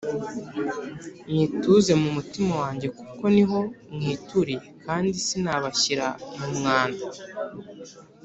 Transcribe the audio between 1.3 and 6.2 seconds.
nyituze mu mutima wanjye kuko niho mwituriye kandi sinabashyira